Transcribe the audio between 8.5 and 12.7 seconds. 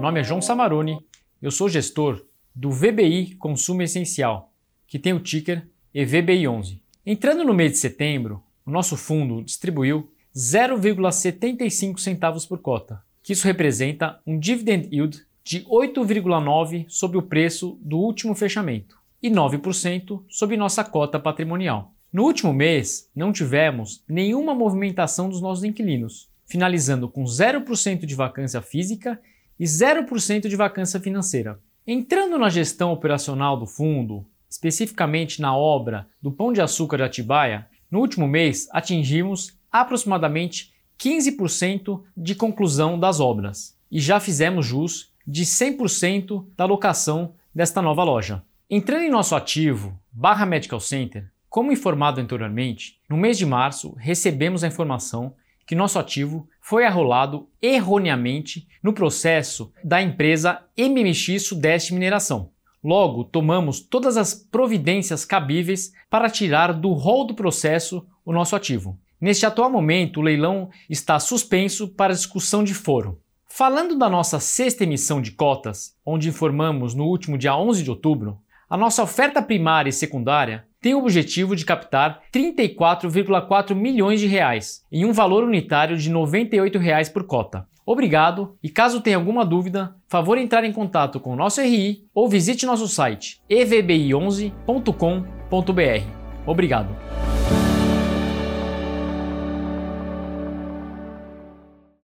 o nosso fundo distribuiu 0,75 centavos por